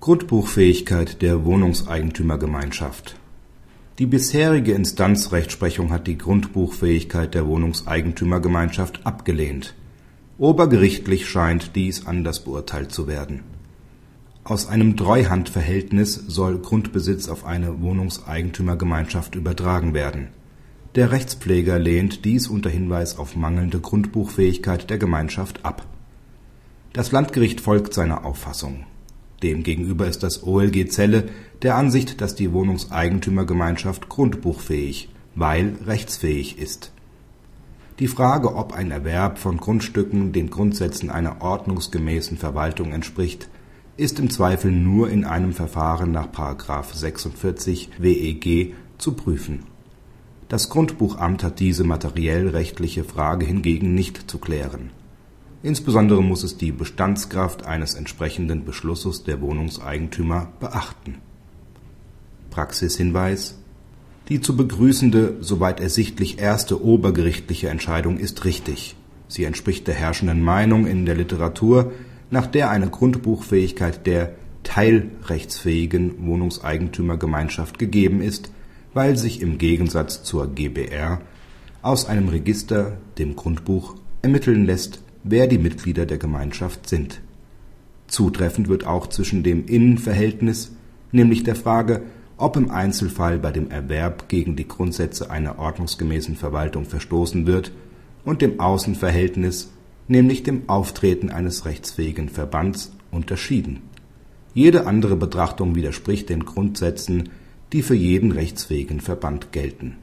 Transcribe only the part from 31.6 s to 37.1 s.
der Ansicht, dass die Wohnungseigentümergemeinschaft grundbuchfähig, weil rechtsfähig ist.